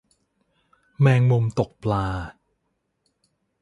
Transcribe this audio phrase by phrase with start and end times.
[0.99, 2.05] แมงมุมตกปลา